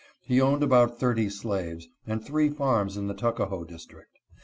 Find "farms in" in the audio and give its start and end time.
2.49-3.05